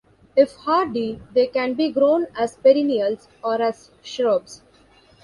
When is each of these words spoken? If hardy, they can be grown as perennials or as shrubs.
If 0.35 0.55
hardy, 0.55 1.21
they 1.31 1.45
can 1.45 1.75
be 1.75 1.91
grown 1.91 2.25
as 2.35 2.55
perennials 2.55 3.27
or 3.43 3.61
as 3.61 3.91
shrubs. 4.01 4.63